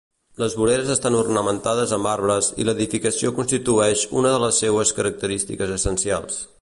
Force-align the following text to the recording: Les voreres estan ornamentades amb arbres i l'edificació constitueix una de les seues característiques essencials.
Les 0.43 0.53
voreres 0.59 0.87
estan 0.93 1.17
ornamentades 1.17 1.93
amb 1.97 2.09
arbres 2.13 2.49
i 2.63 2.67
l'edificació 2.69 3.35
constitueix 3.41 4.07
una 4.23 4.33
de 4.37 4.41
les 4.45 4.63
seues 4.65 4.95
característiques 5.01 5.77
essencials. 5.77 6.43